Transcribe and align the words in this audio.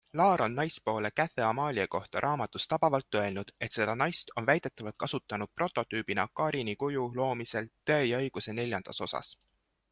Laar 0.19 0.41
on 0.43 0.55
naispoole 0.59 1.09
Käthe-Amalie 1.19 1.85
kohta 1.95 2.19
raamatus 2.25 2.65
tabavalt 2.71 3.15
öelnud, 3.19 3.53
et 3.67 3.77
seda 3.77 3.95
naist 4.03 4.33
on 4.41 4.49
väidetavalt 4.49 4.97
kasutanud 5.05 5.53
prototüübina 5.61 6.27
Karini 6.41 6.75
kuju 6.85 7.07
loomisel 7.21 7.73
Tõe 7.91 8.03
ja 8.13 8.25
õiguse 8.27 8.61
IV 8.69 8.95
osas. 9.03 9.35